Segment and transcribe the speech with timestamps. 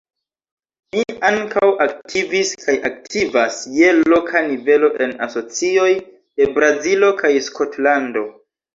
[0.95, 8.31] Mi ankaŭ aktivis kaj aktivas je loka nivelo en asocioj de Brazilo kaj Skotlando.